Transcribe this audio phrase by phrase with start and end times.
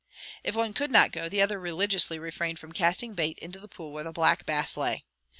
[0.43, 3.93] If one could not go, the other religiously refrained from casting bait into the pool
[3.93, 5.05] where the Black Bass lay.